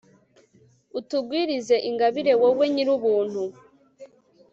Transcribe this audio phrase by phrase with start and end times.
[0.99, 3.41] utugwirize ingabire wowe nyirubuntu